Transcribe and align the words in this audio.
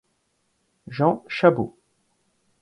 Jean 0.87 1.21
Chabot. 1.27 1.77